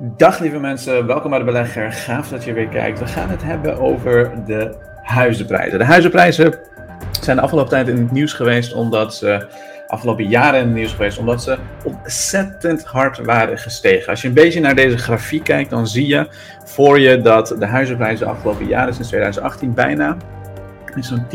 Dag 0.00 0.38
lieve 0.38 0.58
mensen, 0.58 1.06
welkom 1.06 1.30
bij 1.30 1.38
de 1.38 1.44
belegger. 1.44 1.92
Gaaf 1.92 2.28
dat 2.28 2.44
je 2.44 2.52
weer 2.52 2.68
kijkt. 2.68 2.98
We 2.98 3.06
gaan 3.06 3.28
het 3.28 3.42
hebben 3.42 3.78
over 3.78 4.44
de 4.46 4.74
huizenprijzen. 5.02 5.78
De 5.78 5.84
huizenprijzen 5.84 6.54
zijn 7.20 7.36
de 7.36 7.42
afgelopen 7.42 7.70
tijd 7.70 7.88
in 7.88 7.96
het 7.96 8.12
nieuws 8.12 8.32
geweest 8.32 8.72
omdat 8.72 9.14
ze 9.14 9.46
afgelopen 9.86 10.28
jaren 10.28 10.60
in 10.60 10.66
het 10.66 10.74
nieuws 10.74 10.92
geweest 10.92 11.18
omdat 11.18 11.42
ze 11.42 11.58
ontzettend 11.84 12.84
hard 12.84 13.18
waren 13.18 13.58
gestegen. 13.58 14.10
Als 14.10 14.22
je 14.22 14.28
een 14.28 14.34
beetje 14.34 14.60
naar 14.60 14.74
deze 14.74 14.98
grafiek 14.98 15.44
kijkt, 15.44 15.70
dan 15.70 15.86
zie 15.86 16.06
je 16.06 16.28
voor 16.64 17.00
je 17.00 17.20
dat 17.20 17.54
de 17.58 17.66
huizenprijzen 17.66 18.26
de 18.26 18.32
afgelopen 18.32 18.66
jaren 18.66 18.94
sinds 18.94 19.08
2018 19.08 19.74
bijna 19.74 20.16
zo'n 21.04 21.26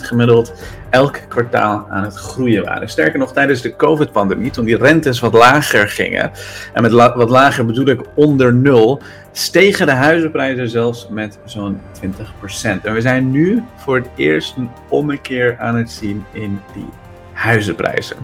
10% 0.00 0.02
gemiddeld 0.02 0.52
elk 0.90 1.20
kwartaal 1.28 1.86
aan 1.90 2.04
het 2.04 2.14
groeien 2.14 2.64
waren. 2.64 2.88
Sterker 2.88 3.18
nog, 3.18 3.32
tijdens 3.32 3.60
de 3.60 3.76
COVID-pandemie, 3.76 4.50
toen 4.50 4.64
die 4.64 4.76
rentes 4.76 5.20
wat 5.20 5.32
lager 5.32 5.88
gingen, 5.88 6.30
en 6.72 6.82
met 6.82 6.92
wat 6.92 7.30
lager 7.30 7.66
bedoel 7.66 7.86
ik 7.86 8.00
onder 8.14 8.54
nul, 8.54 9.00
stegen 9.32 9.86
de 9.86 9.92
huizenprijzen 9.92 10.68
zelfs 10.68 11.08
met 11.10 11.38
zo'n 11.44 11.80
20%. 12.00 12.82
En 12.82 12.94
we 12.94 13.00
zijn 13.00 13.30
nu 13.30 13.62
voor 13.76 13.96
het 13.96 14.08
eerst 14.16 14.56
een 14.56 14.70
ommekeer 14.88 15.56
aan 15.58 15.76
het 15.76 15.90
zien 15.90 16.24
in 16.32 16.60
die 16.74 16.88
huizenprijzen. 17.32 18.16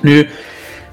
Nu 0.00 0.28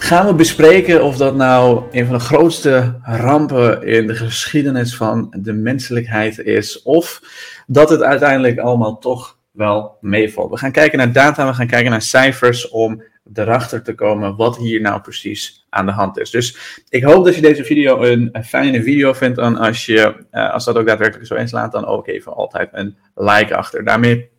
gaan 0.04 0.26
we 0.26 0.34
bespreken 0.34 1.04
of 1.04 1.18
dat 1.18 1.36
nou 1.36 1.84
een 1.92 2.06
van 2.06 2.16
de 2.16 2.24
grootste 2.24 3.00
rampen 3.04 3.84
in 3.84 4.08
de 4.08 4.16
geschiedenis 4.16 4.96
van 4.96 5.34
de 5.38 5.54
menselijkheid 5.54 6.40
is, 6.40 6.82
of 6.82 7.22
dat 7.68 7.90
het 7.90 8.02
uiteindelijk 8.02 8.60
allemaal 8.60 8.98
toch 8.98 9.38
wel 9.52 9.98
meevalt. 10.02 10.50
We 10.52 10.58
gaan 10.58 10.72
kijken 10.72 10.98
naar 10.98 11.12
data, 11.12 11.48
we 11.48 11.54
gaan 11.54 11.68
kijken 11.68 11.92
naar 11.92 12.02
cijfers 12.02 12.70
om 12.70 13.04
erachter 13.34 13.84
te 13.84 13.96
komen 13.96 14.36
wat 14.36 14.58
hier 14.58 14.82
nou 14.82 15.02
precies 15.02 15.66
aan 15.70 15.86
de 15.86 15.92
hand 15.92 16.20
is. 16.20 16.30
Dus 16.30 16.82
ik 16.90 17.04
hoop 17.04 17.26
dat 17.26 17.36
je 17.36 17.42
deze 17.42 17.64
video 17.64 18.04
een, 18.04 18.36
fijne 18.44 18.84
video 18.84 19.14
vindt 19.14 19.38
en 19.38 19.58
als, 19.58 19.86
je, 19.86 20.26
uh, 20.32 20.54
als 20.54 20.66
dat 20.66 20.78
ook 20.78 20.88
daadwerkelijk 20.88 21.28
zo 21.28 21.36
is, 21.36 21.52
laat 21.52 21.72
dan 21.72 21.86
ook 21.86 22.08
even 22.08 22.34
altijd 22.34 22.70
een 22.72 22.98
like 23.16 23.56
achter. 23.56 23.86
Daarmee 23.86 24.30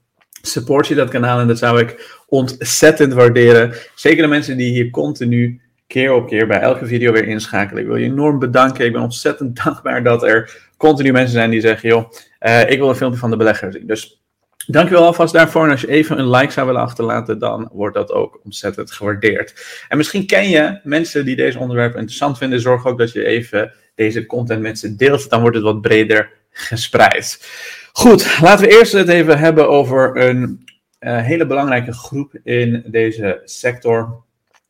support 0.43 0.87
je 0.87 0.95
dat 0.95 1.09
kanaal 1.09 1.41
en 1.41 1.47
dat 1.47 1.59
zou 1.59 1.81
ik 1.81 2.21
ontzettend 2.33 3.13
waarderen. 3.13 3.75
Zeker 3.95 4.23
de 4.23 4.29
mensen 4.29 4.57
die 4.57 4.73
hier 4.73 4.91
continu 4.91 5.61
keer 5.87 6.13
op 6.13 6.29
keer 6.29 6.47
bij 6.47 6.61
elke 6.61 6.87
video 6.87 7.13
weer 7.13 7.27
inschakelen. 7.27 7.83
Ik 7.83 7.89
wil 7.89 7.97
je 7.97 8.05
enorm 8.05 8.39
bedanken. 8.39 8.85
Ik 8.85 8.93
ben 8.93 9.03
ontzettend 9.03 9.57
dankbaar 9.65 10.03
dat 10.03 10.23
er 10.23 10.71
continu 10.77 11.13
mensen 11.13 11.33
zijn 11.33 11.51
die 11.51 11.61
zeggen: 11.61 11.89
joh, 11.89 12.13
uh, 12.41 12.71
ik 12.71 12.79
wil 12.79 12.89
een 12.89 12.95
filmpje 12.95 13.19
van 13.19 13.31
de 13.31 13.37
belegger 13.37 13.73
zien. 13.73 13.87
Dus 13.87 14.21
Dankjewel 14.67 15.05
alvast 15.05 15.33
daarvoor. 15.33 15.65
En 15.65 15.71
als 15.71 15.81
je 15.81 15.89
even 15.89 16.19
een 16.19 16.31
like 16.31 16.53
zou 16.53 16.67
willen 16.67 16.81
achterlaten, 16.81 17.39
dan 17.39 17.69
wordt 17.73 17.95
dat 17.95 18.13
ook 18.13 18.41
ontzettend 18.45 18.93
gewaardeerd. 18.93 19.85
En 19.89 19.97
misschien 19.97 20.27
ken 20.27 20.49
je 20.49 20.81
mensen 20.83 21.25
die 21.25 21.37
deze 21.37 21.59
onderwerpen 21.59 21.99
interessant 21.99 22.39
vinden. 22.39 22.61
Zorg 22.61 22.87
ook 22.87 22.99
dat 22.99 23.13
je 23.13 23.25
even 23.25 23.73
deze 23.95 24.27
content 24.27 24.61
met 24.61 24.79
ze 24.79 24.97
deelt. 24.97 25.31
Dan 25.31 25.41
wordt 25.41 25.57
het 25.57 25.65
wat 25.65 25.81
breder 25.81 26.31
gespreid. 26.51 27.49
Goed, 27.93 28.41
laten 28.41 28.67
we 28.67 28.79
eerst 28.79 28.93
het 28.93 29.09
even 29.09 29.39
hebben 29.39 29.69
over 29.69 30.17
een 30.17 30.65
hele 31.11 31.47
belangrijke 31.47 31.93
groep 31.93 32.39
in 32.45 32.85
deze 32.87 33.41
sector. 33.45 34.23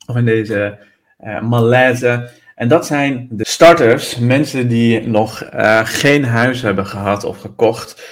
Of 0.06 0.16
in 0.16 0.24
deze 0.24 0.78
uh, 1.24 1.40
malaise. 1.40 2.30
En 2.54 2.68
dat 2.68 2.86
zijn 2.86 3.28
de 3.30 3.46
starters, 3.46 4.18
mensen 4.18 4.68
die 4.68 5.06
nog 5.06 5.50
uh, 5.54 5.80
geen 5.84 6.24
huis 6.24 6.62
hebben 6.62 6.86
gehad 6.86 7.24
of 7.24 7.40
gekocht 7.40 8.02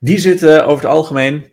die 0.00 0.18
zitten 0.18 0.66
over 0.66 0.84
het 0.84 0.94
algemeen 0.94 1.52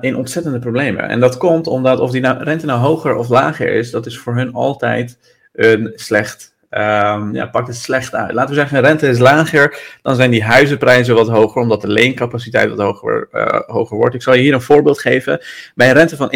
in 0.00 0.16
ontzettende 0.16 0.58
problemen. 0.58 1.08
En 1.08 1.20
dat 1.20 1.36
komt 1.36 1.66
omdat 1.66 2.00
of 2.00 2.10
die 2.10 2.20
nou, 2.20 2.42
rente 2.42 2.66
nou 2.66 2.80
hoger 2.80 3.14
of 3.14 3.28
lager 3.28 3.68
is, 3.68 3.90
dat 3.90 4.06
is 4.06 4.18
voor 4.18 4.36
hun 4.36 4.52
altijd 4.52 5.18
een 5.52 5.92
slecht. 5.94 6.54
Um, 6.74 7.34
ja, 7.34 7.46
pakt 7.46 7.66
het 7.66 7.76
slecht 7.76 8.14
uit. 8.14 8.32
Laten 8.32 8.54
we 8.54 8.60
zeggen, 8.60 8.80
rente 8.80 9.08
is 9.08 9.18
lager, 9.18 9.98
dan 10.02 10.16
zijn 10.16 10.30
die 10.30 10.44
huizenprijzen 10.44 11.14
wat 11.14 11.28
hoger, 11.28 11.62
omdat 11.62 11.80
de 11.80 11.88
leencapaciteit 11.88 12.68
wat 12.68 12.78
hoger, 12.78 13.28
uh, 13.32 13.60
hoger 13.66 13.96
wordt. 13.96 14.14
Ik 14.14 14.22
zal 14.22 14.34
je 14.34 14.40
hier 14.40 14.54
een 14.54 14.60
voorbeeld 14.60 15.00
geven. 15.00 15.40
Bij 15.74 15.88
een 15.88 15.94
rente 15.94 16.16
van 16.16 16.32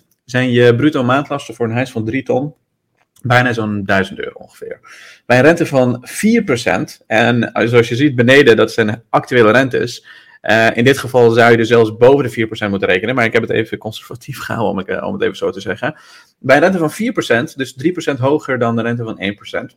1% 0.00 0.04
zijn 0.24 0.50
je 0.50 0.76
bruto 0.76 1.04
maandlasten 1.04 1.54
voor 1.54 1.66
een 1.66 1.74
huis 1.74 1.90
van 1.90 2.04
3 2.04 2.22
ton 2.22 2.54
bijna 3.22 3.52
zo'n 3.52 3.84
1000 3.84 4.18
euro 4.18 4.32
ongeveer. 4.34 4.80
Bij 5.26 5.38
een 5.38 5.44
rente 5.44 5.66
van 5.66 6.06
4%, 6.06 7.04
en 7.06 7.50
zoals 7.54 7.88
je 7.88 7.96
ziet 7.96 8.14
beneden, 8.14 8.56
dat 8.56 8.72
zijn 8.72 9.02
actuele 9.10 9.50
rentes, 9.50 10.06
uh, 10.42 10.76
in 10.76 10.84
dit 10.84 10.98
geval 10.98 11.30
zou 11.30 11.50
je 11.52 11.58
er 11.58 11.66
zelfs 11.66 11.96
boven 11.96 12.30
de 12.30 12.46
4% 12.66 12.70
moeten 12.70 12.88
rekenen, 12.88 13.14
maar 13.14 13.24
ik 13.24 13.32
heb 13.32 13.42
het 13.42 13.50
even 13.50 13.78
conservatief 13.78 14.38
gehouden 14.44 14.72
om, 14.72 14.78
ik, 14.78 14.88
eh, 14.88 15.06
om 15.06 15.12
het 15.12 15.22
even 15.22 15.36
zo 15.36 15.50
te 15.50 15.60
zeggen. 15.60 15.94
Bij 16.38 16.56
een 16.56 16.62
rente 16.62 16.78
van 16.78 16.90
4%, 16.90 17.56
dus 17.56 17.74
3% 18.14 18.18
hoger 18.18 18.58
dan 18.58 18.76
de 18.76 18.82
rente 18.82 19.04
van 19.04 19.20
1%, 19.72 19.76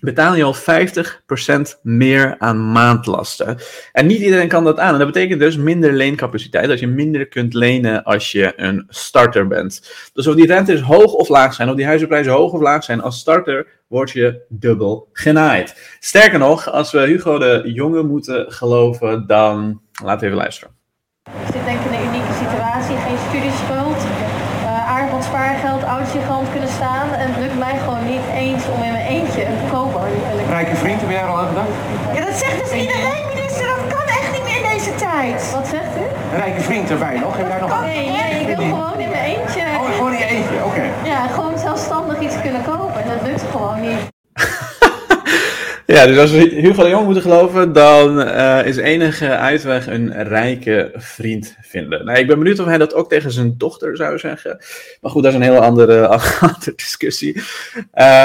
betaal 0.00 0.34
je 0.34 0.44
al 0.44 0.54
50% 0.54 1.80
meer 1.82 2.34
aan 2.38 2.72
maandlasten. 2.72 3.58
En 3.92 4.06
niet 4.06 4.20
iedereen 4.20 4.48
kan 4.48 4.64
dat 4.64 4.78
aan. 4.78 4.92
En 4.92 4.98
dat 4.98 5.12
betekent 5.12 5.40
dus 5.40 5.56
minder 5.56 5.92
leencapaciteit, 5.92 6.68
dat 6.68 6.80
je 6.80 6.86
minder 6.86 7.28
kunt 7.28 7.54
lenen 7.54 8.02
als 8.02 8.32
je 8.32 8.52
een 8.56 8.84
starter 8.88 9.46
bent. 9.46 9.92
Dus 10.12 10.26
of 10.26 10.34
die 10.34 10.46
rentes 10.46 10.80
hoog 10.80 11.12
of 11.12 11.28
laag 11.28 11.54
zijn, 11.54 11.68
of 11.68 11.76
die 11.76 11.86
huizenprijzen 11.86 12.32
hoog 12.32 12.52
of 12.52 12.60
laag 12.60 12.84
zijn, 12.84 13.00
als 13.00 13.18
starter 13.18 13.66
word 13.86 14.10
je 14.10 14.40
dubbel 14.48 15.08
genaaid. 15.12 15.96
Sterker 16.00 16.38
nog, 16.38 16.70
als 16.70 16.92
we 16.92 17.00
Hugo 17.00 17.38
de 17.38 17.62
Jonge 17.64 18.02
moeten 18.02 18.52
geloven, 18.52 19.26
dan 19.26 19.80
laten 20.04 20.20
we 20.20 20.26
even 20.26 20.42
luisteren. 20.44 20.74
Ik 21.46 21.52
zit 21.52 21.64
denk 21.64 21.78
ik 21.80 21.86
in 21.90 21.98
een 21.98 22.06
unieke 22.08 22.34
situatie, 22.42 22.96
geen 23.06 23.18
studieschuld, 23.28 24.00
uh, 24.64 24.92
aardig 24.94 25.10
wat 25.10 25.24
spaargeld, 25.24 25.82
gewoon 26.26 26.50
kunnen 26.50 26.68
staan. 26.68 27.08
En 27.12 27.26
het 27.32 27.38
lukt 27.44 27.58
mij 27.58 27.76
gewoon 27.84 28.04
niet 28.06 28.26
eens 28.34 28.62
om 28.74 28.82
in 28.82 28.92
mijn 28.92 29.06
eentje 29.06 29.44
een 29.46 29.58
koopwoning 29.70 30.22
te 30.22 30.30
kopen. 30.30 30.48
Rijke 30.48 30.76
vriend, 30.76 31.00
heb 31.00 31.10
jij 31.10 31.20
er 31.20 31.28
al 31.28 31.38
aan 31.38 31.48
gedacht? 31.48 31.68
Ja, 32.14 32.24
dat 32.24 32.36
zegt 32.44 32.58
dus 32.62 32.72
iedereen, 32.80 33.24
minister. 33.34 33.66
Dat 33.66 33.86
kan 33.94 34.06
echt 34.18 34.30
niet 34.32 34.44
meer 34.48 34.56
in 34.62 34.68
deze 34.76 34.94
tijd. 34.94 35.52
Wat 35.52 35.66
zegt 35.66 35.92
u? 36.02 36.04
Rijke 36.36 36.60
vriend 36.60 36.90
erbij 36.90 37.18
nog? 37.18 37.36
Heb 37.36 37.48
jij 37.48 37.60
nog 37.60 37.80
nee, 37.80 38.10
nee, 38.10 38.40
ik 38.40 38.46
wil 38.46 38.64
gewoon 38.64 38.98
in 39.04 39.10
mijn 39.10 39.24
eentje. 39.24 39.62
Oh, 39.80 39.94
gewoon 39.96 40.12
in 40.12 40.18
je 40.18 40.24
eentje, 40.24 40.56
oké. 40.56 40.66
Okay. 40.66 40.90
Ja, 41.04 41.26
gewoon 41.26 41.58
zelfstandig 41.58 42.18
iets 42.20 42.40
kunnen 42.40 42.62
kopen. 42.62 43.02
En 43.02 43.08
dat 43.08 43.22
lukt 43.22 43.42
gewoon 43.50 43.80
niet. 43.80 44.15
Ja, 45.86 46.06
dus 46.06 46.18
als 46.18 46.30
we 46.30 46.38
Hugo 46.38 46.82
de 46.82 46.88
Jong 46.88 47.04
moeten 47.04 47.22
geloven, 47.22 47.72
dan 47.72 48.20
uh, 48.20 48.66
is 48.66 48.76
enige 48.76 49.36
uitweg 49.36 49.86
een 49.86 50.22
rijke 50.22 50.92
vriend 50.94 51.56
vinden. 51.60 52.04
Nou, 52.04 52.18
ik 52.18 52.26
ben 52.26 52.38
benieuwd 52.38 52.58
of 52.58 52.66
hij 52.66 52.78
dat 52.78 52.94
ook 52.94 53.08
tegen 53.08 53.30
zijn 53.30 53.54
dochter 53.58 53.96
zou 53.96 54.18
zeggen. 54.18 54.58
Maar 55.00 55.10
goed, 55.10 55.22
dat 55.22 55.32
is 55.32 55.38
een 55.38 55.44
hele 55.44 55.60
andere, 55.60 56.06
andere 56.08 56.72
discussie. 56.76 57.42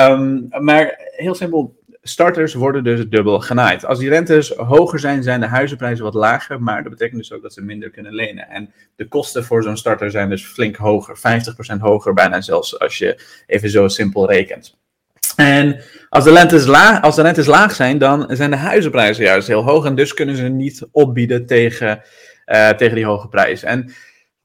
Um, 0.09 0.47
maar 0.49 0.99
heel 1.16 1.35
simpel, 1.35 1.79
starters 2.01 2.53
worden 2.53 2.83
dus 2.83 3.07
dubbel 3.09 3.39
genaaid. 3.39 3.85
Als 3.85 3.99
die 3.99 4.09
rentes 4.09 4.49
hoger 4.49 4.99
zijn, 4.99 5.23
zijn 5.23 5.39
de 5.39 5.47
huizenprijzen 5.47 6.03
wat 6.03 6.13
lager, 6.13 6.61
maar 6.61 6.83
dat 6.83 6.91
betekent 6.91 7.17
dus 7.17 7.33
ook 7.33 7.41
dat 7.41 7.53
ze 7.53 7.61
minder 7.61 7.89
kunnen 7.89 8.13
lenen. 8.13 8.49
En 8.49 8.73
de 8.95 9.07
kosten 9.07 9.43
voor 9.43 9.63
zo'n 9.63 9.78
starter 9.78 10.11
zijn 10.11 10.29
dus 10.29 10.45
flink 10.45 10.75
hoger, 10.75 11.17
50% 11.75 11.79
hoger 11.79 12.13
bijna 12.13 12.41
zelfs, 12.41 12.79
als 12.79 12.97
je 12.97 13.23
even 13.47 13.69
zo 13.69 13.88
simpel 13.88 14.31
rekent. 14.31 14.79
En 15.36 15.81
als 16.09 16.24
de, 16.24 16.31
rentes 16.31 16.66
laag, 16.66 17.02
als 17.02 17.16
de 17.16 17.22
rentes 17.22 17.46
laag 17.46 17.75
zijn, 17.75 17.97
dan 17.97 18.25
zijn 18.30 18.52
de 18.52 18.58
huizenprijzen 18.58 19.24
juist 19.24 19.47
heel 19.47 19.64
hoog. 19.64 19.86
En 19.86 19.96
dus 19.96 20.14
kunnen 20.14 20.36
ze 20.36 20.44
niet 20.44 20.88
opbieden 20.92 21.46
tegen, 21.46 22.02
uh, 22.46 22.69
tegen 22.69 22.96
die 22.96 23.06
hoge 23.06 23.28
prijzen. 23.28 23.68
En 23.68 23.94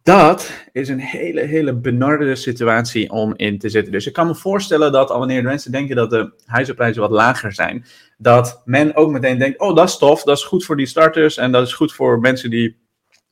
dat 0.03 0.51
is 0.73 0.89
een 0.89 1.01
hele, 1.01 1.41
hele 1.41 1.75
benarde 1.75 2.35
situatie 2.35 3.11
om 3.11 3.33
in 3.37 3.59
te 3.59 3.69
zitten. 3.69 3.93
Dus 3.93 4.07
ik 4.07 4.13
kan 4.13 4.27
me 4.27 4.35
voorstellen 4.35 4.93
dat 4.93 5.11
al 5.11 5.19
wanneer 5.19 5.43
de 5.43 5.49
mensen 5.49 5.73
denken 5.73 5.97
dat 5.97 6.11
de 6.11 6.33
huizenprijzen 6.45 7.03
wat 7.03 7.11
lager 7.11 7.53
zijn, 7.53 7.85
dat 8.19 8.63
men 8.65 8.97
ook 8.97 9.11
meteen 9.11 9.39
denkt: 9.39 9.61
oh, 9.61 9.77
dat 9.77 9.89
is 9.89 9.99
tof, 9.99 10.23
dat 10.23 10.37
is 10.37 10.45
goed 10.45 10.65
voor 10.65 10.77
die 10.77 10.87
starters 10.87 11.37
en 11.37 11.53
dat 11.53 11.67
is 11.67 11.73
goed 11.73 11.93
voor 11.93 12.21
mensen 12.21 12.51
die 12.51 12.77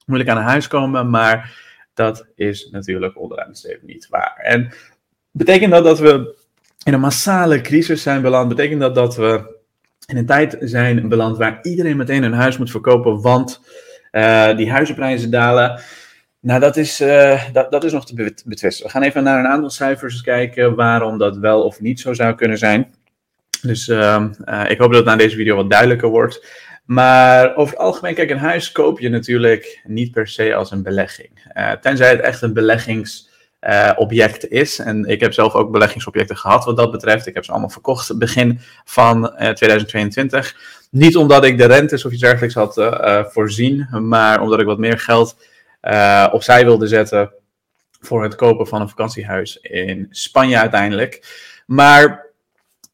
moeilijk 0.07 0.31
aan 0.31 0.37
een 0.37 0.43
huis 0.43 0.69
komen. 0.69 1.11
Maar 1.11 1.57
dat 1.95 2.27
is 2.35 2.69
natuurlijk 2.71 3.19
onderaan 3.19 3.53
de 3.53 3.79
niet 3.83 4.09
waar. 4.09 4.37
En 4.37 4.73
betekent 5.31 5.73
dat 5.73 5.85
dat 5.85 5.99
we 5.99 6.37
in 6.85 6.93
een 6.93 7.01
massale 7.01 7.61
crisis 7.61 8.03
zijn 8.03 8.23
beland, 8.23 8.49
betekent 8.49 8.81
dat 8.81 8.95
dat 8.95 9.17
we 9.17 9.53
in 10.07 10.17
een 10.17 10.27
tijd 10.27 10.57
zijn 10.61 11.09
beland 11.09 11.37
waar 11.37 11.59
iedereen 11.63 11.97
meteen 11.97 12.23
een 12.23 12.33
huis 12.33 12.59
moet 12.59 12.71
verkopen, 12.71 13.21
want 13.21 13.61
uh, 14.13 14.57
die 14.57 14.71
huizenprijzen 14.71 15.31
dalen. 15.31 15.81
Nou, 16.41 16.61
dat 16.61 16.77
is, 16.77 17.01
uh, 17.01 17.43
dat, 17.53 17.71
dat 17.71 17.85
is 17.85 17.93
nog 17.93 18.07
te 18.07 18.35
betwisten. 18.45 18.87
We 18.87 18.93
gaan 18.93 19.03
even 19.03 19.23
naar 19.23 19.39
een 19.39 19.51
aantal 19.51 19.71
cijfers 19.71 20.21
kijken 20.21 20.75
waarom 20.75 21.19
dat 21.19 21.37
wel 21.37 21.63
of 21.63 21.81
niet 21.81 22.01
zo 22.01 22.13
zou 22.13 22.35
kunnen 22.35 22.59
zijn. 22.59 22.95
Dus 23.63 23.89
uh, 23.89 24.25
ik 24.69 24.79
hoop 24.79 24.91
dat 24.91 25.01
het 25.01 25.05
na 25.05 25.17
deze 25.17 25.37
video 25.37 25.57
wat 25.57 25.71
duidelijker 25.71 26.09
wordt. 26.09 26.63
Maar 26.85 27.57
over 27.57 27.75
het 27.75 27.83
algemeen, 27.83 28.15
kijk, 28.15 28.31
een 28.31 28.39
huis 28.39 28.73
koop 28.73 29.01
je 29.01 29.09
natuurlijk 29.09 29.81
niet 29.85 30.11
per 30.11 30.29
se 30.29 30.55
als 30.55 30.71
een 30.71 30.83
belegging. 30.83 31.31
tenzij 31.81 32.11
het 32.11 32.21
echt 32.21 32.43
een 32.43 32.53
beleggings 32.53 33.31
uh, 33.69 33.91
object 33.97 34.51
is. 34.51 34.79
En 34.79 35.05
ik 35.05 35.21
heb 35.21 35.33
zelf 35.33 35.55
ook 35.55 35.71
beleggingsobjecten 35.71 36.37
gehad 36.37 36.65
wat 36.65 36.77
dat 36.77 36.91
betreft. 36.91 37.27
Ik 37.27 37.35
heb 37.35 37.45
ze 37.45 37.51
allemaal 37.51 37.69
verkocht 37.69 38.19
begin 38.19 38.61
van 38.85 39.25
uh, 39.25 39.51
2022. 39.51 40.57
Niet 40.91 41.17
omdat 41.17 41.45
ik 41.45 41.59
de 41.59 41.67
rentes 41.67 42.05
of 42.05 42.13
iets 42.13 42.21
dergelijks 42.21 42.55
had 42.55 42.79
uh, 42.79 43.25
voorzien, 43.25 43.89
maar 43.91 44.41
omdat 44.41 44.61
ik 44.61 44.67
wat 44.67 44.79
meer 44.79 44.99
geld 44.99 45.37
opzij 46.33 46.65
wilde 46.65 46.87
zetten 46.87 47.33
voor 48.01 48.23
het 48.23 48.35
kopen 48.35 48.67
van 48.67 48.81
een 48.81 48.89
vakantiehuis 48.89 49.59
in 49.61 50.07
Spanje 50.11 50.59
uiteindelijk. 50.59 51.27
Maar 51.67 52.27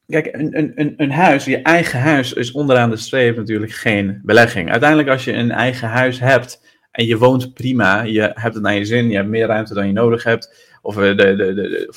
kijk, 0.07 0.29
een, 0.31 0.71
een, 0.75 0.93
een 0.97 1.11
huis, 1.11 1.45
je 1.45 1.61
eigen 1.61 1.99
huis, 1.99 2.33
is 2.33 2.51
onderaan 2.51 2.89
de 2.89 2.97
streep 2.97 3.37
natuurlijk 3.37 3.71
geen 3.71 4.21
belegging. 4.23 4.71
Uiteindelijk, 4.71 5.09
als 5.09 5.23
je 5.23 5.33
een 5.33 5.51
eigen 5.51 5.87
huis 5.87 6.19
hebt 6.19 6.61
en 6.91 7.05
je 7.05 7.17
woont 7.17 7.53
prima, 7.53 8.01
je 8.01 8.31
hebt 8.33 8.53
het 8.53 8.63
naar 8.63 8.75
je 8.75 8.85
zin, 8.85 9.09
je 9.09 9.15
hebt 9.15 9.29
meer 9.29 9.47
ruimte 9.47 9.73
dan 9.73 9.87
je 9.87 9.93
nodig 9.93 10.23
hebt, 10.23 10.69
of, 10.81 10.95
de, 10.95 11.15
de, 11.15 11.35
de, 11.35 11.53
de, 11.53 11.87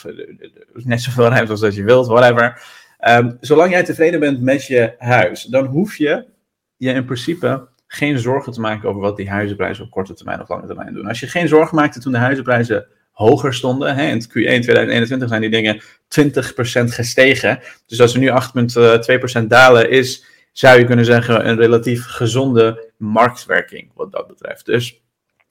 of 0.74 0.84
net 0.84 1.00
zoveel 1.00 1.28
ruimte 1.28 1.50
als 1.50 1.60
dat 1.60 1.74
je 1.74 1.84
wilt, 1.84 2.06
whatever. 2.06 2.62
Um, 3.08 3.36
zolang 3.40 3.70
jij 3.70 3.84
tevreden 3.84 4.20
bent 4.20 4.40
met 4.40 4.66
je 4.66 4.94
huis, 4.98 5.42
dan 5.42 5.66
hoef 5.66 5.96
je 5.96 6.24
je 6.76 6.92
in 6.92 7.04
principe 7.04 7.68
geen 7.86 8.18
zorgen 8.18 8.52
te 8.52 8.60
maken 8.60 8.88
over 8.88 9.00
wat 9.00 9.16
die 9.16 9.30
huizenprijzen 9.30 9.84
op 9.84 9.90
korte 9.90 10.14
termijn 10.14 10.40
of 10.40 10.48
lange 10.48 10.66
termijn 10.66 10.94
doen. 10.94 11.06
Als 11.06 11.20
je 11.20 11.26
geen 11.26 11.48
zorgen 11.48 11.76
maakte 11.76 12.00
toen 12.00 12.12
de 12.12 12.18
huizenprijzen 12.18 12.86
hoger 13.10 13.54
stonden, 13.54 13.94
hè, 13.94 14.06
in 14.06 14.16
het 14.16 14.28
Q1 14.28 14.32
2021 14.32 15.28
zijn 15.28 15.40
die 15.40 15.50
dingen 15.50 15.82
20% 16.08 16.94
gestegen. 16.94 17.60
Dus 17.86 18.00
als 18.00 18.12
ze 18.12 18.18
nu 18.18 18.30
8,2% 19.42 19.46
dalen, 19.46 19.90
is, 19.90 20.24
zou 20.52 20.78
je 20.78 20.84
kunnen 20.84 21.04
zeggen, 21.04 21.48
een 21.48 21.56
relatief 21.56 22.04
gezonde 22.06 22.83
marktwerking 22.96 23.90
wat 23.94 24.12
dat 24.12 24.26
betreft. 24.26 24.66
Dus 24.66 25.02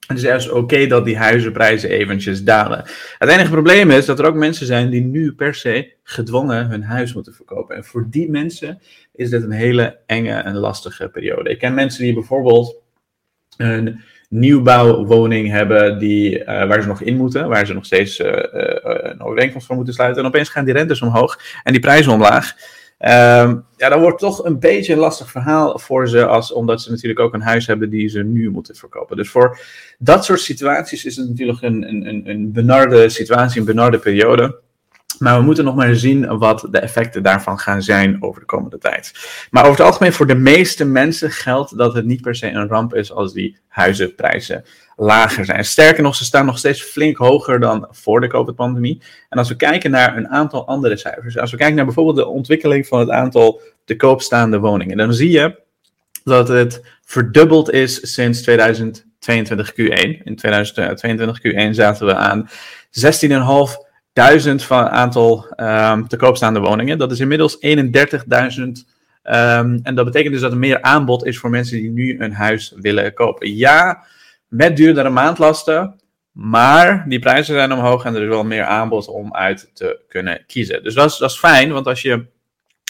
het 0.06 0.16
is 0.16 0.22
juist 0.22 0.50
oké 0.50 0.86
dat 0.86 1.04
die 1.04 1.16
huizenprijzen 1.16 1.90
eventjes 1.90 2.44
dalen. 2.44 2.84
Het 3.18 3.28
enige 3.28 3.50
probleem 3.50 3.90
is 3.90 4.06
dat 4.06 4.18
er 4.18 4.26
ook 4.26 4.34
mensen 4.34 4.66
zijn 4.66 4.90
die 4.90 5.02
nu 5.02 5.32
per 5.32 5.54
se 5.54 5.92
gedwongen 6.02 6.66
hun 6.66 6.82
huis 6.82 7.14
moeten 7.14 7.34
verkopen. 7.34 7.76
En 7.76 7.84
voor 7.84 8.06
die 8.10 8.30
mensen 8.30 8.80
is 9.12 9.30
dit 9.30 9.42
een 9.42 9.50
hele 9.50 9.98
enge 10.06 10.32
en 10.32 10.56
lastige 10.56 11.08
periode. 11.08 11.50
Ik 11.50 11.58
ken 11.58 11.74
mensen 11.74 12.04
die 12.04 12.14
bijvoorbeeld 12.14 12.82
een 13.56 14.00
nieuwbouwwoning 14.28 15.50
hebben 15.50 15.98
die, 15.98 16.38
uh, 16.38 16.44
waar 16.46 16.82
ze 16.82 16.88
nog 16.88 17.00
in 17.00 17.16
moeten, 17.16 17.48
waar 17.48 17.66
ze 17.66 17.74
nog 17.74 17.84
steeds 17.84 18.18
uh, 18.18 18.26
uh, 18.26 18.42
een 18.82 19.22
overeenkomst 19.22 19.66
voor 19.66 19.76
moeten 19.76 19.94
sluiten. 19.94 20.22
En 20.22 20.28
opeens 20.28 20.48
gaan 20.48 20.64
die 20.64 20.74
rentes 20.74 21.02
omhoog 21.02 21.38
en 21.62 21.72
die 21.72 21.80
prijzen 21.80 22.12
omlaag. 22.12 22.54
Um, 23.06 23.64
ja, 23.76 23.88
dan 23.88 24.00
wordt 24.00 24.18
toch 24.18 24.44
een 24.44 24.58
beetje 24.58 24.92
een 24.92 24.98
lastig 24.98 25.30
verhaal 25.30 25.78
voor 25.78 26.08
ze, 26.08 26.26
als, 26.26 26.52
omdat 26.52 26.82
ze 26.82 26.90
natuurlijk 26.90 27.20
ook 27.20 27.34
een 27.34 27.40
huis 27.40 27.66
hebben 27.66 27.90
die 27.90 28.08
ze 28.08 28.22
nu 28.22 28.50
moeten 28.50 28.74
verkopen. 28.74 29.16
Dus 29.16 29.30
voor 29.30 29.58
dat 29.98 30.24
soort 30.24 30.40
situaties 30.40 31.04
is 31.04 31.16
het 31.16 31.28
natuurlijk 31.28 31.62
een, 31.62 31.88
een, 31.88 32.22
een 32.28 32.52
benarde 32.52 33.08
situatie, 33.08 33.60
een 33.60 33.66
benarde 33.66 33.98
periode. 33.98 34.60
Maar 35.18 35.38
we 35.38 35.44
moeten 35.44 35.64
nog 35.64 35.74
maar 35.74 35.94
zien 35.94 36.38
wat 36.38 36.66
de 36.70 36.78
effecten 36.78 37.22
daarvan 37.22 37.58
gaan 37.58 37.82
zijn 37.82 38.22
over 38.22 38.40
de 38.40 38.46
komende 38.46 38.78
tijd. 38.78 39.12
Maar 39.50 39.64
over 39.64 39.76
het 39.76 39.86
algemeen 39.86 40.12
voor 40.12 40.26
de 40.26 40.34
meeste 40.34 40.84
mensen 40.84 41.30
geldt 41.30 41.76
dat 41.78 41.94
het 41.94 42.04
niet 42.04 42.20
per 42.20 42.34
se 42.34 42.50
een 42.50 42.68
ramp 42.68 42.94
is 42.94 43.12
als 43.12 43.32
die 43.32 43.58
huizenprijzen 43.68 44.64
lager 44.96 45.44
zijn. 45.44 45.64
Sterker 45.64 46.02
nog, 46.02 46.14
ze 46.14 46.24
staan 46.24 46.46
nog 46.46 46.58
steeds 46.58 46.82
flink 46.82 47.16
hoger 47.16 47.60
dan 47.60 47.88
voor 47.90 48.20
de 48.20 48.28
COVID-pandemie. 48.28 49.02
En 49.28 49.38
als 49.38 49.48
we 49.48 49.56
kijken 49.56 49.90
naar 49.90 50.16
een 50.16 50.28
aantal 50.28 50.66
andere 50.66 50.96
cijfers, 50.96 51.38
als 51.38 51.50
we 51.50 51.56
kijken 51.56 51.76
naar 51.76 51.84
bijvoorbeeld 51.84 52.16
de 52.16 52.26
ontwikkeling 52.26 52.86
van 52.86 52.98
het 52.98 53.10
aantal 53.10 53.60
te 53.84 53.96
koopstaande 53.96 54.58
woningen, 54.58 54.96
dan 54.96 55.14
zie 55.14 55.30
je 55.30 55.62
dat 56.24 56.48
het 56.48 56.82
verdubbeld 57.04 57.70
is 57.70 58.12
sinds 58.12 58.42
2022 58.42 59.72
Q1. 59.72 60.22
In 60.24 60.36
2022 60.36 61.38
Q1 61.38 61.70
zaten 61.70 62.06
we 62.06 62.14
aan 62.14 62.48
16,5 62.90 63.83
duizend 64.14 64.62
van 64.62 64.88
aantal 64.88 65.46
um, 65.56 66.08
te 66.08 66.16
koopstaande 66.16 66.60
woningen. 66.60 66.98
Dat 66.98 67.12
is 67.12 67.20
inmiddels 67.20 67.58
31.000. 67.66 67.80
Um, 68.60 68.74
ehm, 69.22 69.78
en 69.82 69.94
dat 69.94 70.04
betekent 70.04 70.32
dus 70.32 70.42
dat 70.42 70.52
er 70.52 70.58
meer 70.58 70.82
aanbod 70.82 71.24
is 71.24 71.38
voor 71.38 71.50
mensen 71.50 71.76
die 71.76 71.90
nu 71.90 72.20
een 72.20 72.32
huis 72.32 72.72
willen 72.76 73.14
kopen. 73.14 73.56
Ja, 73.56 74.04
met 74.48 74.76
duurdere 74.76 75.10
maandlasten. 75.10 76.00
Maar 76.32 77.04
die 77.08 77.18
prijzen 77.18 77.54
zijn 77.54 77.72
omhoog 77.72 78.04
en 78.04 78.14
er 78.14 78.22
is 78.22 78.28
wel 78.28 78.44
meer 78.44 78.64
aanbod 78.64 79.08
om 79.08 79.34
uit 79.34 79.70
te 79.72 80.00
kunnen 80.08 80.44
kiezen. 80.46 80.82
Dus 80.82 80.94
dat 80.94 81.10
is, 81.10 81.16
dat 81.16 81.30
is 81.30 81.38
fijn, 81.38 81.72
want 81.72 81.86
als 81.86 82.02
je 82.02 82.26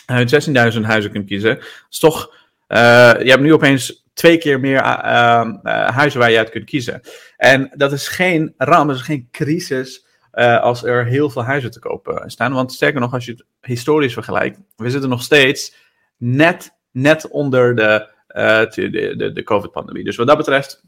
uit 0.07 0.49
16.000 0.75 0.81
huizen 0.81 1.11
kunt 1.11 1.27
kiezen, 1.27 1.59
is 1.91 1.99
toch. 1.99 2.35
Uh, 2.69 2.79
je 3.23 3.31
hebt 3.31 3.43
nu 3.43 3.53
opeens 3.53 4.07
twee 4.15 4.39
keer 4.39 4.61
meer 4.61 4.85
uh, 4.85 5.51
uh, 5.63 5.89
huizen 5.89 6.21
waar 6.21 6.31
je 6.31 6.39
uit 6.39 6.51
kunt 6.51 6.65
kiezen. 6.65 7.01
En 7.37 7.71
dat 7.75 7.93
is 7.93 8.09
geen 8.09 8.55
ramp, 8.57 8.89
dat 8.89 8.97
is 8.97 9.03
geen 9.03 9.29
crisis 9.31 10.04
uh, 10.35 10.61
als 10.61 10.85
er 10.85 11.07
heel 11.07 11.31
veel 11.31 11.45
huizen 11.45 11.71
te 11.71 11.79
koop 11.79 12.23
staan. 12.27 12.53
Want 12.53 12.73
sterker 12.73 13.01
nog, 13.01 13.13
als 13.13 13.25
je 13.25 13.33
het 13.33 13.45
historisch 13.61 14.13
vergelijkt, 14.13 14.61
we 14.77 14.91
zitten 14.91 15.11
nog 15.11 15.23
steeds 15.23 15.75
net, 16.17 16.77
net 16.91 17.29
onder 17.29 17.77
de, 17.77 18.09
uh, 18.29 18.71
de, 18.71 19.15
de, 19.17 19.33
de 19.33 19.43
COVID-pandemie. 19.43 20.05
Dus 20.05 20.17
wat 20.17 20.27
dat 20.27 20.37
betreft, 20.37 20.85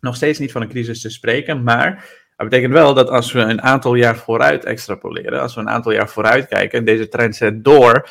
nog 0.00 0.16
steeds 0.16 0.38
niet 0.38 0.52
van 0.52 0.62
een 0.62 0.68
crisis 0.68 1.00
te 1.00 1.10
spreken. 1.10 1.62
Maar 1.62 1.94
dat 2.36 2.48
betekent 2.48 2.72
wel 2.72 2.94
dat 2.94 3.10
als 3.10 3.32
we 3.32 3.40
een 3.40 3.62
aantal 3.62 3.94
jaar 3.94 4.16
vooruit 4.16 4.64
extrapoleren, 4.64 5.40
als 5.40 5.54
we 5.54 5.60
een 5.60 5.70
aantal 5.70 5.92
jaar 5.92 6.08
vooruit 6.08 6.46
kijken, 6.46 6.84
deze 6.84 7.08
trend 7.08 7.36
zet 7.36 7.64
door, 7.64 8.08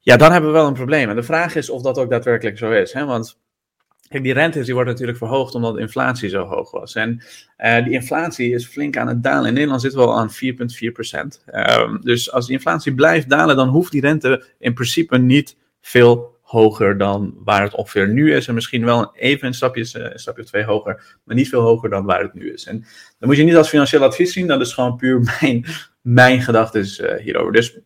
ja, 0.00 0.16
dan 0.16 0.32
hebben 0.32 0.50
we 0.50 0.56
wel 0.56 0.66
een 0.66 0.72
probleem. 0.72 1.10
En 1.10 1.16
de 1.16 1.22
vraag 1.22 1.54
is 1.54 1.70
of 1.70 1.82
dat 1.82 1.98
ook 1.98 2.10
daadwerkelijk 2.10 2.58
zo 2.58 2.70
is. 2.70 2.92
Hè? 2.92 3.04
Want 3.04 3.40
Kijk, 4.14 4.26
die 4.26 4.34
rentes 4.34 4.66
die 4.66 4.74
natuurlijk 4.74 5.18
verhoogd 5.18 5.54
omdat 5.54 5.74
de 5.74 5.80
inflatie 5.80 6.28
zo 6.28 6.44
hoog 6.44 6.70
was. 6.70 6.94
En 6.94 7.22
uh, 7.58 7.84
die 7.84 7.92
inflatie 7.92 8.54
is 8.54 8.66
flink 8.66 8.96
aan 8.96 9.08
het 9.08 9.22
dalen. 9.22 9.46
In 9.46 9.54
Nederland 9.54 9.80
zitten 9.80 10.00
we 10.00 10.06
al 10.06 10.18
aan 10.18 10.30
4,4 10.30 10.92
procent. 10.92 11.44
Um, 11.54 12.00
dus 12.00 12.32
als 12.32 12.46
die 12.46 12.54
inflatie 12.56 12.94
blijft 12.94 13.28
dalen, 13.28 13.56
dan 13.56 13.68
hoeft 13.68 13.92
die 13.92 14.00
rente 14.00 14.44
in 14.58 14.74
principe 14.74 15.18
niet 15.18 15.56
veel 15.80 16.38
hoger 16.40 16.98
dan 16.98 17.34
waar 17.44 17.62
het 17.62 17.74
ongeveer 17.74 18.08
nu 18.08 18.34
is. 18.34 18.48
En 18.48 18.54
misschien 18.54 18.84
wel 18.84 19.14
even 19.16 19.46
een 19.46 19.54
stapje, 19.54 19.80
een 20.12 20.18
stapje 20.18 20.42
of 20.42 20.48
twee 20.48 20.64
hoger, 20.64 21.18
maar 21.24 21.36
niet 21.36 21.48
veel 21.48 21.62
hoger 21.62 21.90
dan 21.90 22.04
waar 22.04 22.22
het 22.22 22.34
nu 22.34 22.52
is. 22.52 22.66
En 22.66 22.78
dan 23.18 23.28
moet 23.28 23.36
je 23.36 23.44
niet 23.44 23.56
als 23.56 23.68
financieel 23.68 24.02
advies 24.02 24.32
zien, 24.32 24.46
dat 24.46 24.60
is 24.60 24.72
gewoon 24.72 24.96
puur 24.96 25.20
mijn, 25.40 25.64
mijn 26.00 26.42
gedachten 26.42 26.80
uh, 27.00 27.22
hierover. 27.22 27.52
Dus 27.52 27.78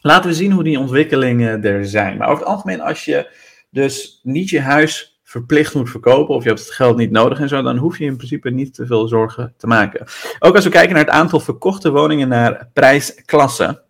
laten 0.00 0.30
we 0.30 0.36
zien 0.36 0.52
hoe 0.52 0.64
die 0.64 0.78
ontwikkelingen 0.78 1.64
er 1.64 1.86
zijn. 1.86 2.16
Maar 2.16 2.28
over 2.28 2.44
het 2.44 2.52
algemeen, 2.52 2.80
als 2.80 3.04
je 3.04 3.30
dus 3.70 4.20
niet 4.22 4.48
je 4.48 4.60
huis 4.60 5.14
verplicht 5.36 5.74
moet 5.74 5.90
verkopen 5.90 6.34
of 6.34 6.42
je 6.42 6.48
hebt 6.48 6.60
het 6.60 6.70
geld 6.70 6.96
niet 6.96 7.10
nodig 7.10 7.40
en 7.40 7.48
zo, 7.48 7.62
dan 7.62 7.76
hoef 7.76 7.98
je 7.98 8.04
in 8.04 8.16
principe 8.16 8.50
niet 8.50 8.74
te 8.74 8.86
veel 8.86 9.08
zorgen 9.08 9.54
te 9.56 9.66
maken. 9.66 10.06
Ook 10.38 10.54
als 10.54 10.64
we 10.64 10.70
kijken 10.70 10.94
naar 10.94 11.04
het 11.04 11.14
aantal 11.14 11.40
verkochte 11.40 11.90
woningen 11.90 12.28
naar 12.28 12.68
prijsklassen, 12.72 13.82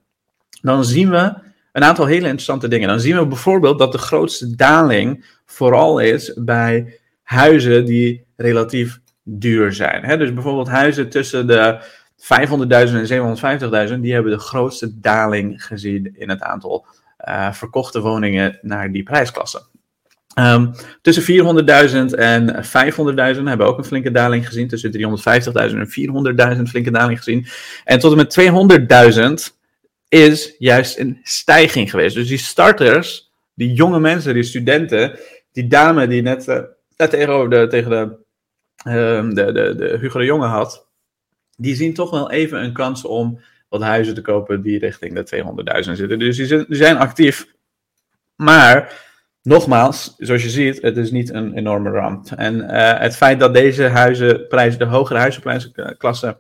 dan 0.63 0.85
zien 0.85 1.11
we 1.11 1.35
een 1.73 1.85
aantal 1.85 2.07
hele 2.07 2.25
interessante 2.25 2.69
dingen. 2.69 2.89
Dan 2.89 3.01
zien 3.01 3.17
we 3.17 3.27
bijvoorbeeld 3.27 3.79
dat 3.79 3.93
de 3.93 3.99
grootste 3.99 4.55
daling 4.55 5.27
vooral 5.45 5.99
is 5.99 6.33
bij 6.35 6.99
huizen 7.23 7.85
die 7.85 8.27
relatief 8.37 9.01
duur 9.23 9.73
zijn. 9.73 10.19
Dus 10.19 10.33
bijvoorbeeld 10.35 10.69
huizen 10.69 11.09
tussen 11.09 11.47
de 11.47 11.81
500.000 12.17 12.27
en 12.95 13.89
750.000, 13.89 14.01
die 14.01 14.13
hebben 14.13 14.33
de 14.33 14.39
grootste 14.39 15.01
daling 15.01 15.65
gezien 15.65 16.15
in 16.17 16.29
het 16.29 16.41
aantal 16.43 16.87
uh, 17.29 17.53
verkochte 17.53 18.01
woningen 18.01 18.59
naar 18.63 18.93
die 18.93 19.03
prijsklasse. 19.03 19.63
Um, 20.39 20.73
tussen 21.03 21.23
400.000 22.11 22.19
en 22.19 22.65
500.000 22.65 22.69
hebben 23.17 23.57
we 23.57 23.63
ook 23.63 23.79
een 23.79 23.85
flinke 23.85 24.11
daling 24.11 24.47
gezien. 24.47 24.69
Tussen 24.69 24.93
350.000 24.93 24.99
en 25.55 26.57
400.000 26.57 26.63
flinke 26.63 26.91
daling 26.91 27.19
gezien. 27.19 27.47
En 27.85 27.99
tot 27.99 28.11
en 28.11 28.17
met 28.17 29.51
200.000 29.51 29.57
is 30.09 30.55
juist 30.59 30.99
een 30.99 31.21
stijging 31.23 31.91
geweest. 31.91 32.15
Dus 32.15 32.29
die 32.29 32.39
starters, 32.39 33.33
die 33.55 33.73
jonge 33.73 34.01
mensen, 34.01 34.35
die 34.35 34.43
studenten, 34.43 35.19
die 35.53 35.67
dame 35.67 36.07
die 36.07 36.23
net, 36.23 36.49
uh, 36.49 36.59
tegenover 36.97 37.51
de, 37.51 37.67
tegen 37.67 37.91
de, 37.91 38.17
uh, 38.89 39.35
de, 39.35 39.53
de, 39.53 39.75
de 39.77 39.99
Hugo 40.01 40.19
de 40.19 40.25
Jonge 40.25 40.47
had, 40.47 40.89
die 41.57 41.75
zien 41.75 41.95
toch 41.95 42.11
wel 42.11 42.31
even 42.31 42.65
een 42.65 42.73
kans 42.73 43.05
om 43.05 43.41
wat 43.69 43.83
huizen 43.83 44.15
te 44.15 44.21
kopen 44.21 44.63
die 44.63 44.79
richting 44.79 45.15
de 45.15 45.85
200.000 45.87 45.93
zitten. 45.93 46.19
Dus 46.19 46.37
die 46.37 46.65
zijn 46.69 46.97
actief. 46.97 47.47
Maar 48.35 49.06
Nogmaals, 49.47 50.15
zoals 50.19 50.43
je 50.43 50.51
ziet, 50.51 50.83
het 50.83 50.97
is 50.97 51.11
niet 51.11 51.33
een 51.33 51.55
enorme 51.55 51.91
ramp. 51.91 52.31
En 52.37 52.55
uh, 52.55 52.99
het 52.99 53.17
feit 53.17 53.41
dat 53.41 53.55
deze 53.55 53.83
huizenprijzen, 53.83 54.79
de 54.79 54.85
hogere 54.85 55.19
huizenprijsklassen 55.19 56.39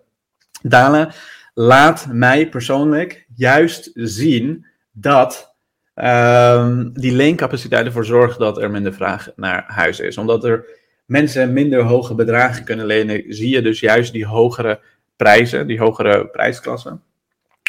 dalen, 0.63 1.13
laat 1.55 2.07
mij 2.13 2.49
persoonlijk 2.49 3.27
juist 3.35 3.91
zien 3.95 4.67
dat 4.93 5.55
um, 5.95 6.93
die 6.93 7.13
leencapaciteit 7.13 7.87
ervoor 7.87 8.05
zorgt 8.05 8.39
dat 8.39 8.59
er 8.59 8.71
minder 8.71 8.95
vraag 8.95 9.31
naar 9.37 9.65
huizen 9.67 10.07
is. 10.07 10.19
Omdat 10.19 10.45
er 10.45 10.65
mensen 11.05 11.53
minder 11.53 11.83
hoge 11.83 12.15
bedragen 12.15 12.65
kunnen 12.65 12.87
lenen, 12.87 13.25
zie 13.29 13.51
je 13.51 13.63
dus 13.63 13.81
juist 13.81 14.13
die 14.13 14.27
hogere 14.27 14.81
prijzen, 15.17 15.67
die 15.67 15.79
hogere 15.79 16.27
prijsklassen, 16.27 17.03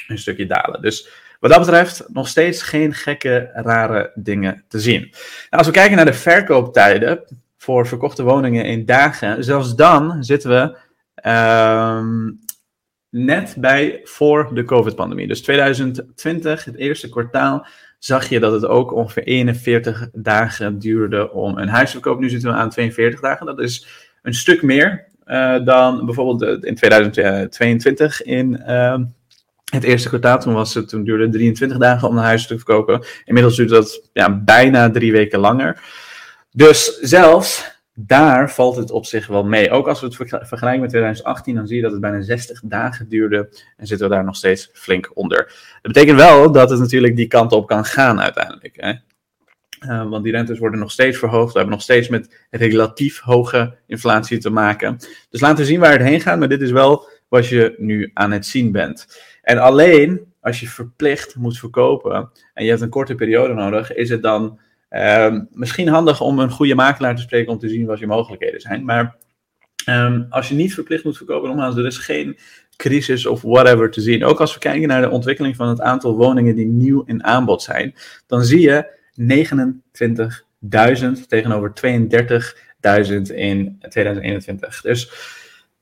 een 0.08 0.18
stukje 0.18 0.46
dalen. 0.46 0.82
Dus 0.82 1.26
wat 1.40 1.52
dat 1.52 1.60
betreft 1.60 2.04
nog 2.08 2.28
steeds 2.28 2.62
geen 2.62 2.94
gekke, 2.94 3.50
rare 3.54 4.12
dingen 4.16 4.64
te 4.68 4.80
zien. 4.80 5.02
Nou, 5.02 5.14
als 5.50 5.68
we 5.68 5.74
kijken 5.74 5.96
naar 5.96 6.06
de 6.06 6.14
verkooptijden 6.14 7.24
voor 7.58 7.88
verkochte 7.88 8.24
woningen 8.24 8.66
in 8.66 8.86
dagen, 8.86 9.44
zelfs 9.44 9.76
dan 9.76 10.24
zitten 10.24 10.50
we 10.50 10.78
uh, 11.26 12.04
net 13.10 13.56
bij 13.58 14.02
voor 14.04 14.54
de 14.54 14.64
COVID-pandemie. 14.64 15.28
Dus 15.28 15.42
2020, 15.42 16.66
het 16.66 16.76
eerste 16.76 17.10
kwartaal, 17.10 17.68
zag 18.00 18.30
je 18.30 18.40
dat 18.40 18.54
het 18.54 18.66
ook 18.66 18.94
ongeveer 18.94 19.24
41 19.24 20.10
dagen 20.14 20.80
duurde 20.80 21.32
om 21.32 21.58
een 21.58 21.68
huis 21.68 21.92
te 21.92 22.00
kopen. 22.00 22.22
Nu 22.22 22.30
zitten 22.30 22.50
we 22.50 22.56
aan 22.56 22.70
42 22.70 23.20
dagen. 23.20 23.46
Dat 23.46 23.60
is 23.60 23.88
een 24.22 24.34
stuk 24.34 24.62
meer 24.62 25.08
uh, 25.26 25.66
dan 25.66 26.06
bijvoorbeeld 26.06 26.66
in 26.66 26.76
2022 26.76 28.24
in. 28.24 28.64
Uh, 28.68 28.98
Het 29.72 29.84
eerste 29.84 30.08
kwartaal 30.08 30.40
toen, 30.40 30.54
was 30.54 30.74
het, 30.74 30.90
toen 30.90 31.04
duurde 31.04 31.24
het 31.24 31.32
23 31.32 31.78
dagen 31.78 32.08
om 32.08 32.18
een 32.18 32.24
huis 32.24 32.48
te 32.48 32.56
verkopen. 32.56 33.06
Inmiddels 33.26 33.56
duurt 33.56 33.70
dat 33.70 34.10
ja, 34.14 34.40
bijna 34.40 34.90
drie 34.90 35.12
weken 35.12 35.40
langer. 35.40 35.82
Dus 36.52 37.00
zelfs 37.00 37.76
daar 38.00 38.52
valt 38.52 38.76
het 38.76 38.92
op 38.92 39.06
zich 39.06 39.28
wel 39.28 39.44
mee. 39.44 39.72
Ook 39.72 39.88
als 39.88 40.00
we 40.02 40.06
het 40.06 40.16
vergelijken 40.48 40.82
met 40.82 40.90
2018, 40.90 41.56
dan 41.56 41.68
zie 41.68 41.76
je 41.76 41.82
dat 41.82 41.92
het 41.92 42.02
bijna 42.02 42.22
60 42.22 42.62
dagen 42.64 43.10
duurde 43.10 43.50
en 43.78 43.88
zitten 43.88 44.10
we 44.10 44.16
daar 44.16 44.24
nog 44.24 44.36
steeds 44.36 44.70
flink 44.74 45.12
onder. 45.14 45.46
Dat 45.82 45.94
betekent 45.94 46.18
wel 46.18 46.52
dat 46.52 46.70
het 46.70 46.80
natuurlijk 46.80 47.16
die 47.16 47.28
kant 47.28 47.52
op 47.52 47.68
kan 47.68 47.86
gaan 47.86 48.22
uiteindelijk. 48.22 48.76
Hè? 48.76 48.94
Uh, 49.86 50.10
want 50.10 50.24
die 50.24 50.32
rentes 50.32 50.60
worden 50.60 50.80
nog 50.80 50.92
steeds 50.92 51.18
verhoogd. 51.18 51.52
We 51.52 51.58
hebben 51.58 51.76
nog 51.76 51.84
steeds 51.84 52.10
met 52.10 52.46
relatief 52.50 53.20
hoge 53.20 53.78
inflatie 53.88 54.38
te 54.38 54.50
maken. 54.50 54.98
Dus 55.30 55.42
laten 55.42 55.58
we 55.58 55.66
zien 55.66 55.80
waar 55.80 55.92
het 55.92 56.02
heen 56.02 56.22
gaat. 56.22 56.40
Maar 56.40 56.50
dit 56.50 56.62
is 56.62 56.72
wel 56.72 57.08
wat 57.28 57.48
je 57.48 57.76
nu 57.78 58.12
aan 58.14 58.32
het 58.32 58.46
zien 58.46 58.72
bent. 58.72 59.22
En 59.42 59.58
alleen 59.58 60.34
als 60.42 60.60
je 60.60 60.68
verplicht 60.68 61.36
moet 61.36 61.60
verkopen 61.60 62.30
en 62.54 62.64
je 62.64 62.70
hebt 62.70 62.82
een 62.82 62.90
korte 62.90 63.16
periode 63.16 63.54
nodig, 63.54 63.94
is 63.94 64.10
het 64.10 64.22
dan 64.22 64.60
uh, 64.90 65.40
misschien 65.52 65.88
handig 65.88 66.22
om 66.22 66.40
een 66.40 66.52
goede 66.52 66.76
makelaar 66.76 67.16
te 67.16 67.22
spreken 67.22 67.52
om 67.52 67.60
te 67.60 67.70
zien 67.70 67.86
wat 67.86 68.00
je 68.00 68.08
mogelijkheden 68.08 68.62
zijn. 68.62 68.86
Maar 68.86 69.16
um, 69.90 70.26
als 70.30 70.50
je 70.50 70.56
niet 70.56 70.74
verplicht 70.74 71.04
moet 71.04 71.18
verkopen, 71.18 71.48
nogmaals, 71.48 71.76
er 71.76 71.86
is 71.86 71.98
geen 71.98 72.38
crisis 72.76 73.26
of 73.26 73.42
whatever 73.42 73.92
te 73.92 74.02
zien. 74.02 74.24
Ook 74.24 74.40
als 74.40 74.54
we 74.54 74.60
kijken 74.60 74.88
naar 74.88 75.02
de 75.02 75.10
ontwikkeling 75.10 75.56
van 75.56 75.68
het 75.68 75.82
aantal 75.82 76.16
woningen 76.16 76.56
die 76.56 76.66
nieuw 76.68 77.04
in 77.06 77.24
aanbod 77.24 77.62
zijn, 77.62 77.96
dan 78.28 78.44
zie 78.44 78.62
je 78.62 78.96
29.000 81.22 81.28
tegenover 81.28 81.74
32.000 81.86 83.36
in 83.36 83.78
2021. 83.90 84.82
Dus 84.82 85.12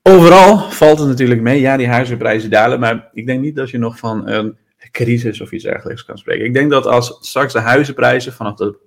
overal 0.09 0.57
valt 0.57 1.00
het 1.00 1.07
natuurlijk 1.07 1.41
mee. 1.41 1.59
Ja, 1.59 1.77
die 1.77 1.88
huizenprijzen 1.88 2.50
dalen, 2.50 2.79
maar 2.79 3.09
ik 3.13 3.25
denk 3.25 3.41
niet 3.41 3.55
dat 3.55 3.69
je 3.69 3.77
nog 3.77 3.97
van 3.97 4.29
een 4.29 4.57
crisis 4.91 5.41
of 5.41 5.51
iets 5.51 5.63
dergelijks 5.63 6.05
kan 6.05 6.17
spreken. 6.17 6.45
Ik 6.45 6.53
denk 6.53 6.71
dat 6.71 6.85
als 6.85 7.17
straks 7.21 7.53
de 7.53 7.59
huizenprijzen 7.59 8.33
vanaf 8.33 8.55
de 8.55 8.77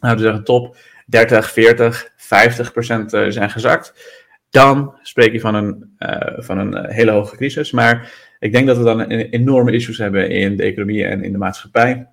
nou, 0.00 0.18
zeggen, 0.18 0.44
top 0.44 0.76
30, 1.06 1.50
40, 1.50 2.12
50 2.16 2.72
procent 2.72 3.12
eh, 3.12 3.24
zijn 3.28 3.50
gezakt, 3.50 4.16
dan 4.50 4.94
spreek 5.02 5.32
je 5.32 5.40
van 5.40 5.54
een, 5.54 5.96
uh, 5.98 6.10
van 6.36 6.58
een 6.58 6.74
eh, 6.74 6.94
hele 6.94 7.10
hoge 7.10 7.36
crisis. 7.36 7.70
Maar 7.70 8.12
ik 8.38 8.52
denk 8.52 8.66
dat 8.66 8.76
we 8.76 8.84
dan 8.84 9.00
enorme 9.10 9.72
issues 9.72 9.98
hebben 9.98 10.30
in 10.30 10.56
de 10.56 10.62
economie 10.62 11.04
en 11.04 11.22
in 11.22 11.32
de 11.32 11.38
maatschappij. 11.38 12.08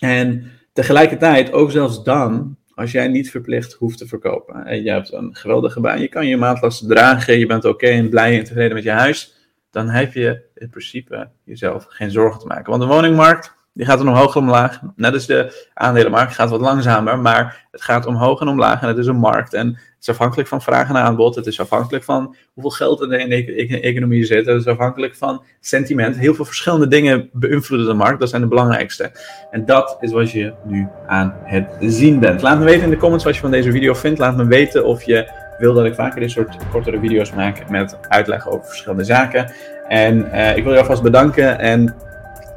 En 0.00 0.50
tegelijkertijd, 0.72 1.52
ook 1.52 1.70
zelfs 1.70 2.04
dan, 2.04 2.56
als 2.74 2.92
jij 2.92 3.08
niet 3.08 3.30
verplicht 3.30 3.72
hoeft 3.72 3.98
te 3.98 4.06
verkopen. 4.06 4.66
En 4.66 4.82
je 4.82 4.90
hebt 4.90 5.12
een 5.12 5.34
geweldige 5.36 5.80
baan, 5.80 6.00
je 6.00 6.08
kan 6.08 6.26
je 6.26 6.36
maandlast 6.36 6.88
dragen, 6.88 7.38
je 7.38 7.46
bent 7.46 7.64
oké 7.64 7.86
en 7.86 8.08
blij 8.08 8.38
en 8.38 8.44
tevreden 8.44 8.74
met 8.74 8.82
je 8.82 8.90
huis. 8.90 9.34
Dan 9.70 9.88
heb 9.88 10.12
je 10.12 10.42
in 10.54 10.70
principe 10.70 11.30
jezelf 11.44 11.86
geen 11.88 12.10
zorgen 12.10 12.40
te 12.40 12.46
maken. 12.46 12.70
Want 12.70 12.82
de 12.82 12.88
woningmarkt, 12.88 13.54
die 13.72 13.86
gaat 13.86 14.00
er 14.00 14.08
omhoog 14.08 14.34
en 14.34 14.40
omlaag. 14.40 14.80
Net 14.96 15.12
als 15.12 15.26
de 15.26 15.68
aandelenmarkt 15.74 16.34
gaat 16.34 16.50
wat 16.50 16.60
langzamer, 16.60 17.18
maar 17.18 17.66
het 17.70 17.82
gaat 17.82 18.06
omhoog 18.06 18.40
en 18.40 18.48
omlaag 18.48 18.82
en 18.82 18.88
het 18.88 18.98
is 18.98 19.06
een 19.06 19.16
markt. 19.16 19.54
En 19.54 19.78
is 20.08 20.10
afhankelijk 20.10 20.48
van 20.48 20.62
vraag 20.62 20.88
en 20.88 20.96
aanbod. 20.96 21.34
Het 21.34 21.46
is 21.46 21.60
afhankelijk 21.60 22.04
van 22.04 22.36
hoeveel 22.52 22.70
geld 22.70 23.00
er 23.00 23.12
in 23.12 23.28
de 23.28 23.62
e-, 23.62 23.80
economie 23.80 24.24
zit. 24.24 24.46
Het 24.46 24.60
is 24.60 24.66
afhankelijk 24.66 25.16
van 25.16 25.42
sentiment. 25.60 26.18
Heel 26.18 26.34
veel 26.34 26.44
verschillende 26.44 26.88
dingen 26.88 27.28
beïnvloeden 27.32 27.86
de 27.86 27.94
markt. 27.94 28.20
Dat 28.20 28.28
zijn 28.28 28.42
de 28.42 28.48
belangrijkste. 28.48 29.12
En 29.50 29.64
dat 29.64 29.96
is 30.00 30.12
wat 30.12 30.30
je 30.30 30.52
nu 30.64 30.88
aan 31.06 31.34
het 31.44 31.66
zien 31.80 32.18
bent. 32.18 32.42
Laat 32.42 32.58
me 32.58 32.64
weten 32.64 32.82
in 32.82 32.90
de 32.90 32.96
comments 32.96 33.24
wat 33.24 33.34
je 33.34 33.40
van 33.40 33.50
deze 33.50 33.70
video 33.70 33.94
vindt. 33.94 34.18
Laat 34.18 34.36
me 34.36 34.46
weten 34.46 34.84
of 34.84 35.02
je 35.02 35.30
wil 35.58 35.74
dat 35.74 35.84
ik 35.84 35.94
vaker 35.94 36.20
dit 36.20 36.30
soort 36.30 36.56
kortere 36.70 36.98
video's 36.98 37.32
maak 37.32 37.70
met 37.70 37.98
uitleg 38.08 38.48
over 38.48 38.66
verschillende 38.66 39.04
zaken. 39.04 39.52
En 39.88 40.28
uh, 40.32 40.56
ik 40.56 40.64
wil 40.64 40.72
je 40.72 40.78
alvast 40.78 41.02
bedanken 41.02 41.58
en 41.58 41.94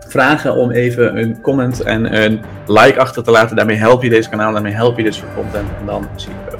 vragen 0.07 0.55
om 0.55 0.71
even 0.71 1.17
een 1.17 1.41
comment 1.41 1.81
en 1.81 2.23
een 2.23 2.39
like 2.67 2.99
achter 2.99 3.23
te 3.23 3.31
laten. 3.31 3.55
Daarmee 3.55 3.75
help 3.75 4.03
je 4.03 4.09
deze 4.09 4.29
kanaal, 4.29 4.53
daarmee 4.53 4.73
help 4.73 4.97
je 4.97 5.03
dit 5.03 5.15
soort 5.15 5.33
content. 5.35 5.69
En 5.79 5.85
dan 5.85 6.07
zie 6.15 6.31
ik 6.31 6.56